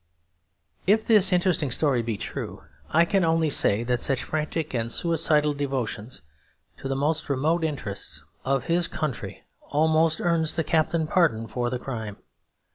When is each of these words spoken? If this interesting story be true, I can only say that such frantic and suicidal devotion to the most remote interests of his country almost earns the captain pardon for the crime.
If 0.87 1.05
this 1.05 1.31
interesting 1.31 1.69
story 1.69 2.01
be 2.01 2.17
true, 2.17 2.63
I 2.89 3.05
can 3.05 3.23
only 3.23 3.51
say 3.51 3.83
that 3.83 4.01
such 4.01 4.23
frantic 4.23 4.73
and 4.73 4.91
suicidal 4.91 5.53
devotion 5.53 6.09
to 6.77 6.87
the 6.87 6.95
most 6.95 7.29
remote 7.29 7.63
interests 7.63 8.23
of 8.43 8.65
his 8.65 8.87
country 8.87 9.43
almost 9.61 10.19
earns 10.19 10.55
the 10.55 10.63
captain 10.63 11.05
pardon 11.05 11.45
for 11.45 11.69
the 11.69 11.77
crime. 11.77 12.17